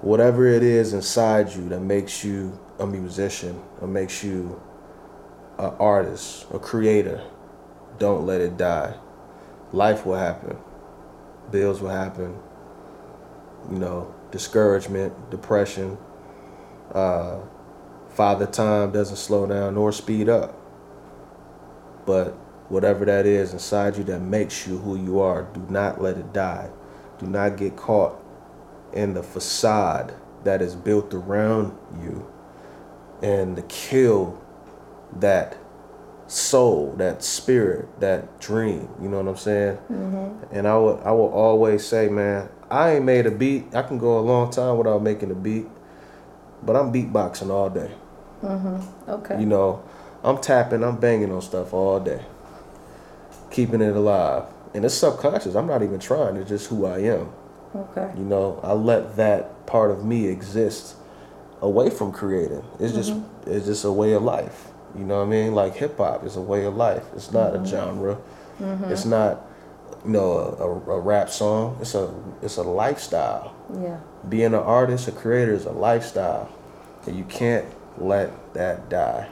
[0.01, 4.61] whatever it is inside you that makes you a musician or makes you
[5.59, 7.22] an artist, a creator,
[7.99, 8.95] don't let it die.
[9.72, 10.57] Life will happen.
[11.51, 12.39] Bills will happen.
[13.70, 15.99] You know, discouragement, depression.
[16.95, 17.41] Uh,
[18.11, 20.57] father time doesn't slow down nor speed up.
[22.07, 22.33] But
[22.69, 26.33] whatever that is inside you that makes you who you are, do not let it
[26.33, 26.71] die.
[27.19, 28.21] Do not get caught
[28.93, 32.27] in the facade that is built around you
[33.23, 34.41] and to kill
[35.19, 35.57] that
[36.27, 38.89] soul, that spirit, that dream.
[39.03, 39.77] You know what I'm saying?
[39.91, 40.55] Mm-hmm.
[40.55, 43.75] And I would I will always say, man, I ain't made a beat.
[43.75, 45.67] I can go a long time without making a beat,
[46.63, 47.91] but I'm beatboxing all day.
[48.43, 49.11] Mm-hmm.
[49.11, 49.41] Okay.
[49.41, 49.83] You know,
[50.23, 52.25] I'm tapping, I'm banging on stuff all day,
[53.51, 54.45] keeping it alive.
[54.73, 55.55] And it's subconscious.
[55.55, 56.37] I'm not even trying.
[56.37, 57.33] It's just who I am.
[57.75, 58.13] okay.
[58.17, 60.95] You know, I let that part of me exist
[61.61, 62.65] away from creating.
[62.79, 63.51] It's just mm-hmm.
[63.51, 64.69] it's just a way of life.
[64.97, 65.55] You know what I mean?
[65.55, 67.05] Like hip hop is a way of life.
[67.15, 67.67] It's not a mm-hmm.
[67.67, 68.19] genre.
[68.91, 69.45] It's not
[70.05, 71.78] you know a, a, a rap song.
[71.80, 73.55] It's a it's a lifestyle.
[73.80, 74.01] Yeah.
[74.28, 76.51] Being an artist, a creator is a lifestyle,
[77.07, 77.66] and you can't
[77.98, 79.28] let that die.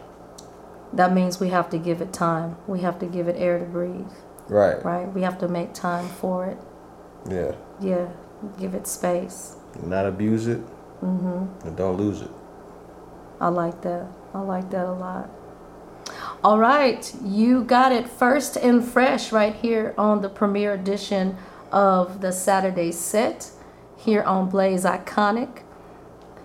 [0.93, 2.57] That means we have to give it time.
[2.67, 4.09] We have to give it air to breathe,
[4.49, 4.83] Right.
[4.85, 5.13] right?
[5.13, 6.59] We have to make time for it.
[7.29, 7.53] Yeah.
[7.81, 8.09] Yeah.
[8.59, 9.57] Give it space.
[9.83, 10.61] Not abuse it.
[11.03, 11.67] Mm-hmm.
[11.69, 12.31] And don't lose it.
[13.41, 14.07] I like that.
[14.35, 15.29] I like that a lot.
[16.45, 21.37] All right, you got it first and fresh right here on the premiere edition
[21.73, 23.51] of the Saturday set
[23.97, 25.63] here on Blaze Iconic.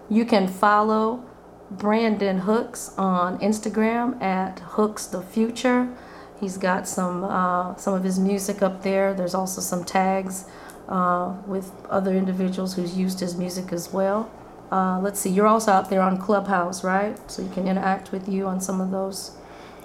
[0.10, 1.24] You can follow
[1.70, 5.96] Brandon Hooks on Instagram at Hooks the Future.
[6.40, 9.14] He's got some uh, some of his music up there.
[9.14, 10.46] There's also some tags
[10.90, 14.32] uh, with other individuals who's used his music as well.
[14.72, 17.16] Uh, let's see, you're also out there on Clubhouse, right?
[17.30, 19.38] So you can interact with you on some of those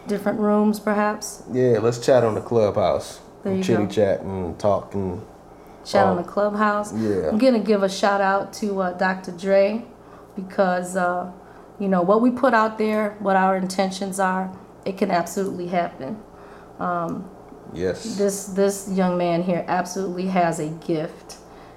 [0.09, 1.43] different rooms, perhaps.
[1.53, 3.21] Yeah, let's chat on the clubhouse.
[3.45, 3.91] There you Chitty go.
[3.91, 5.23] chat and talk and
[5.85, 6.11] Chat Oh.
[6.11, 6.93] on the Clubhouse.
[6.95, 7.29] Yeah.
[7.31, 9.33] I'm gonna give a shout out to uh, Dr.
[9.33, 9.85] Dre
[10.37, 11.31] because uh,
[11.79, 14.51] you know what we put out there, what our intentions are,
[14.85, 16.19] it can absolutely happen.
[17.73, 18.17] yes.
[18.19, 21.37] This this young man here absolutely has a gift,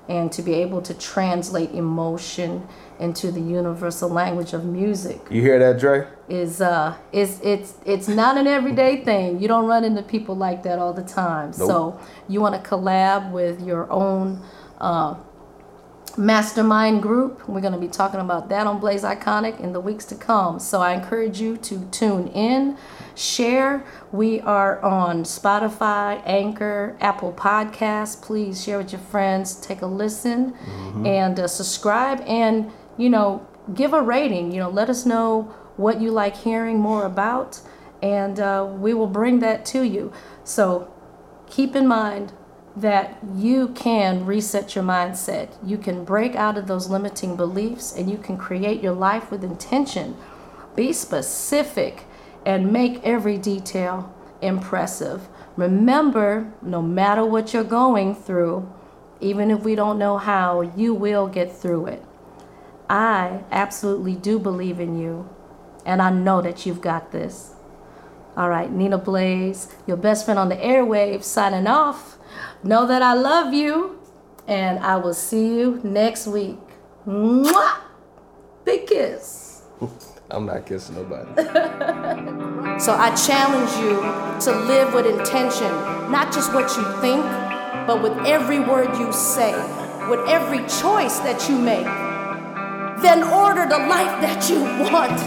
[0.10, 2.68] and to be able to translate emotion
[3.02, 6.08] into the universal language of music You hear that, Dre?
[6.30, 9.41] is uh is it's it's not an everyday thing.
[9.41, 11.52] You don't run into people like that all the time.
[11.52, 11.99] So
[12.30, 14.41] you want to collab with your own
[14.80, 15.16] uh,
[16.18, 17.47] mastermind group.
[17.47, 20.60] We're going to be talking about that on Blaze Iconic in the weeks to come.
[20.60, 22.78] So I encourage you to tune in,
[23.16, 23.84] share.
[24.12, 28.22] We are on Spotify, Anchor, Apple Podcasts.
[28.22, 31.06] Please share with your friends, take a listen, mm-hmm.
[31.06, 32.22] and uh, subscribe.
[32.22, 34.52] And, you know, give a rating.
[34.52, 37.62] You know, let us know what you like hearing more about,
[38.02, 40.12] and uh, we will bring that to you.
[40.44, 40.94] So
[41.50, 42.34] keep in mind,
[42.76, 45.50] that you can reset your mindset.
[45.64, 49.44] You can break out of those limiting beliefs and you can create your life with
[49.44, 50.16] intention.
[50.76, 52.06] Be specific
[52.46, 55.28] and make every detail impressive.
[55.58, 58.72] Remember, no matter what you're going through,
[59.20, 62.04] even if we don't know how, you will get through it.
[62.92, 65.30] I absolutely do believe in you,
[65.86, 67.54] and I know that you've got this.
[68.36, 72.18] All right, Nina Blaze, your best friend on the airwaves, signing off.
[72.64, 73.98] Know that I love you,
[74.46, 76.60] and I will see you next week.
[77.08, 77.78] Mwah!
[78.66, 79.64] Big kiss.
[80.30, 81.30] I'm not kissing nobody.
[82.78, 84.02] so I challenge you
[84.42, 85.72] to live with intention,
[86.12, 87.24] not just what you think,
[87.88, 89.54] but with every word you say,
[90.10, 92.11] with every choice that you make.
[93.02, 95.18] Then order the life that you want.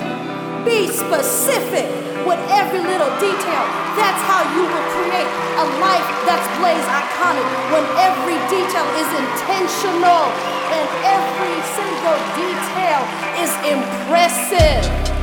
[0.64, 1.90] Be specific
[2.22, 3.64] with every little detail.
[3.98, 5.26] That's how you will create
[5.58, 10.22] a life that's blaze iconic when every detail is intentional
[10.70, 13.02] and every single detail
[13.42, 15.13] is impressive.